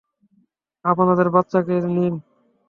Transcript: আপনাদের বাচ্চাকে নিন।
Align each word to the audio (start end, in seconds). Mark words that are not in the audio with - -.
আপনাদের 0.85 1.27
বাচ্চাকে 1.29 1.75
নিন। 1.87 2.15